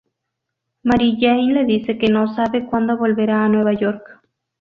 [0.83, 4.19] Mary Jane le dice que no sabe cuándo volverá a Nueva York.